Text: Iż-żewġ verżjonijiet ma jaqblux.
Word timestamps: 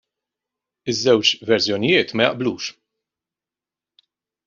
Iż-żewġ 0.91 1.27
verżjonijiet 1.49 2.09
ma 2.15 2.21
jaqblux. 2.27 2.61